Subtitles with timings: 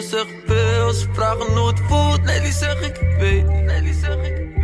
[0.00, 2.22] zeg veel, ze vragen hoe het voelt.
[2.22, 3.46] Nee, die zeg ik, ik weet.
[3.46, 4.56] Nee, die zeg ik, ik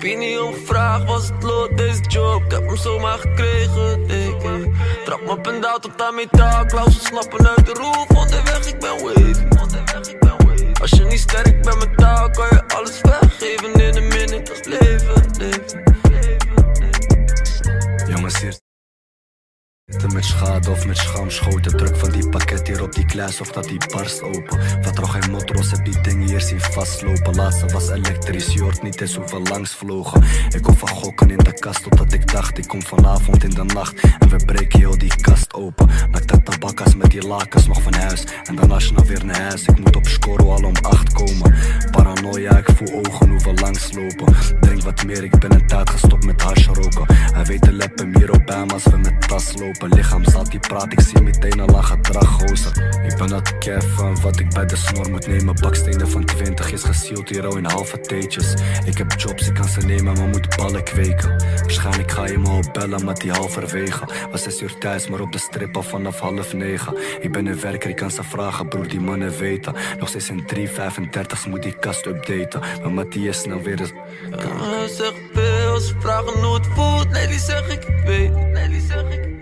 [0.00, 0.18] weet.
[0.18, 2.44] Niet om vraag was het lot, deze job.
[2.44, 4.74] Ik heb hem zomaar gekregen, ik, ik.
[5.04, 6.66] Trap me pendaal tot aan metaal.
[6.66, 10.80] Klausen snappen uit de roof, onderweg, ik ben ik wavy.
[10.80, 14.09] Als je niet sterk bent met taal, kan je alles weggeven in een
[20.58, 23.80] of met scham schoten Druk van die pakket hier op die kluis of dat die
[23.92, 24.60] barst open.
[24.80, 27.34] Vertrouw geen motros, heb die dingen hier zien vastlopen.
[27.34, 30.22] Laatste was elektrisch, je niet eens hoeveel langs vlogen.
[30.54, 33.64] Ik kom van gokken in de kast totdat ik dacht Ik kom vanavond in de
[33.64, 34.00] nacht.
[34.18, 35.88] En we breken heel die kast open.
[36.10, 38.24] Met de tabakkas met die lakens nog van huis.
[38.44, 41.54] En je nou weer naar huis, ik moet op score al om acht komen.
[41.90, 44.34] Paranoia, ik voel ogen hoeveel langs lopen.
[44.60, 46.68] Drink wat meer, ik ben een tijd gestopt met hash
[48.52, 51.86] hem als we met tas lopen lichaam zat, die praat, ik zie meteen al lang
[51.86, 53.02] gedrag, gozer.
[53.04, 55.54] Ik ben het kef van wat ik bij de snor moet nemen.
[55.60, 58.54] Bakstenen van 20 is gesield hier al in halve theetjes.
[58.84, 61.36] Ik heb jobs, ik kan ze nemen, maar moet ballen kweken.
[61.60, 64.04] Waarschijnlijk ga je me al bellen, maar die halverwege.
[64.30, 66.96] Was zes uur thuis, maar op de strip al vanaf half negen.
[67.20, 69.74] Ik ben een werker, ik kan ze vragen, broer, die mannen weten.
[69.98, 72.60] Nog steeds in 335 moet die kast updaten.
[72.60, 73.92] Maar Matthias nou weer eens.
[74.30, 75.39] Uh,
[75.80, 77.10] veel, ze vragen hoe het voelt.
[77.10, 78.32] Nee, die zeg ik, ik weet.
[78.32, 79.38] Nee, die zeg ik, ik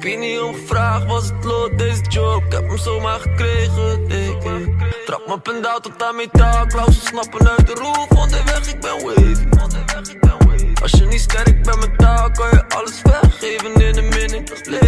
[0.00, 0.18] weet.
[0.18, 2.44] Niet gevraagd was het lot, deze job.
[2.44, 5.04] Ik heb hem zomaar gekregen, ik, ik.
[5.06, 6.66] Trap me pendaal tot aan metaal.
[6.66, 9.62] Klausen snappen uit de roof, onderweg, ik ben wavy.
[9.62, 10.72] Onderweg, ik ben wavy.
[10.82, 14.81] Als je niet sterk bent met taal, kan je alles weggeven in een minute.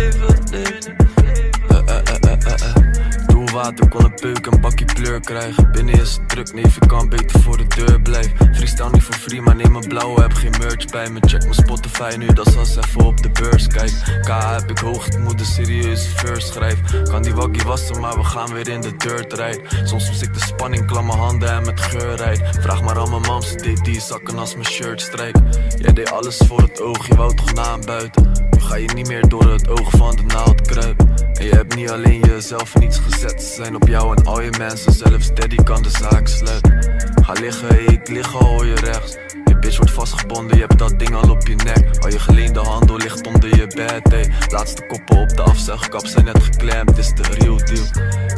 [3.55, 5.73] Water, kon een peuk en bakje pleur krijgen.
[5.73, 8.55] Binnen is het druk, neef, ik kan beter voor de deur blijven.
[8.55, 11.21] Freestyle niet voor free, maar neem een blauwe, heb geen merch bij me.
[11.21, 13.93] Check mijn Spotify nu, dat is als even op de beurs kijk.
[14.23, 17.05] K heb ik hoog, ik moet een serieuze verse schrijven.
[17.05, 19.89] Kan die waggie wassen, maar we gaan weer in de dirt rijden.
[19.89, 22.41] Soms mis ik de spanning, klam mijn handen en met geur rijd.
[22.61, 25.37] Vraag maar aan mijn mam, ze deed die zakken als mijn shirt strijk.
[25.77, 28.33] Jij deed alles voor het oog, je wou toch na buiten.
[28.51, 31.15] Nu ga je niet meer door het oog van de naald kruipen.
[31.35, 34.93] En je hebt niet alleen jezelf niets gezet zijn op jou en al je mensen.
[34.93, 37.03] Zelfs Daddy kan de zaak sluiten.
[37.23, 39.17] Ga liggen, ik lig hoor je rechts.
[39.45, 42.03] Je bitch wordt vastgebonden, je hebt dat ding al op je nek.
[42.03, 44.13] Al je geleende handel ligt onder je bed.
[44.13, 44.33] Hey.
[44.49, 47.85] Laatste koppen op de afzegkap zijn net geklemd, is de real deal.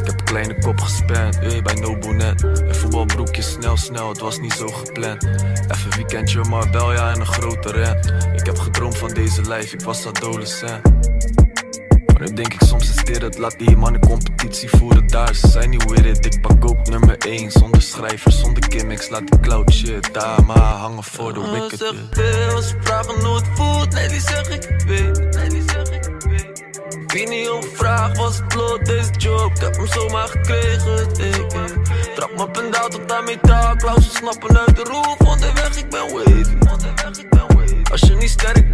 [0.01, 2.43] Ik heb een kleine kop gespend, hey, bij Nobonet.
[2.43, 5.25] Een voetbalbroekje snel, snel, het was niet zo gepland.
[5.69, 8.13] Even weekendje Marbella ja, en een grote rent.
[8.41, 10.81] Ik heb gedroomd van deze lijf, ik was adolescent.
[12.19, 15.35] Maar nu denk ik soms is dit het, laat die mannen competitie voeren daar.
[15.35, 17.51] Ze zijn niet weer it, ik pak ook nummer 1.
[17.51, 21.79] Zonder schrijver, zonder gimmicks, laat die cloud shit daar maar hangen voor de wicked.
[21.79, 25.35] Zeg veel, ze vragen hoe het voelt, nee die zeg ik, weet.
[25.35, 26.65] Nee die zeg ik, weet.
[27.07, 31.47] Wie niet om vraag was het lot, deze job, ik heb hem zomaar gekregen, ik.
[32.15, 36.73] Trap me pendaal tot aan metaal, klausen snappen uit de roof, onderweg ik ben wavy.
[36.73, 37.83] Onderweg ik ben wavy.
[37.91, 38.67] Als je niet sterk